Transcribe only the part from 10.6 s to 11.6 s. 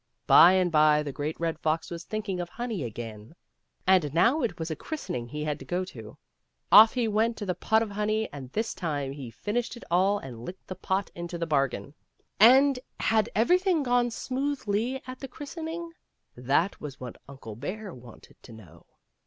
the pot into the